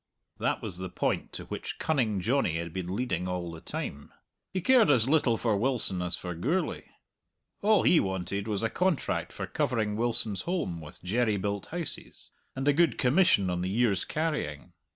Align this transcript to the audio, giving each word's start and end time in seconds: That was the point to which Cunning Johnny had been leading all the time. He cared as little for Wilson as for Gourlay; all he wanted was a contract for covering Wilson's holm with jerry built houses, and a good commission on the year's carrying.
That 0.39 0.63
was 0.63 0.79
the 0.79 0.89
point 0.89 1.31
to 1.33 1.45
which 1.45 1.77
Cunning 1.77 2.21
Johnny 2.21 2.55
had 2.57 2.73
been 2.73 2.95
leading 2.95 3.27
all 3.27 3.51
the 3.51 3.61
time. 3.61 4.11
He 4.51 4.59
cared 4.59 4.89
as 4.89 5.07
little 5.07 5.37
for 5.37 5.55
Wilson 5.55 6.01
as 6.01 6.17
for 6.17 6.33
Gourlay; 6.33 6.85
all 7.61 7.83
he 7.83 7.99
wanted 7.99 8.47
was 8.47 8.63
a 8.63 8.69
contract 8.71 9.31
for 9.31 9.45
covering 9.45 9.95
Wilson's 9.95 10.41
holm 10.41 10.81
with 10.81 11.03
jerry 11.03 11.37
built 11.37 11.67
houses, 11.67 12.31
and 12.55 12.67
a 12.67 12.73
good 12.73 12.97
commission 12.97 13.51
on 13.51 13.61
the 13.61 13.69
year's 13.69 14.03
carrying. 14.03 14.73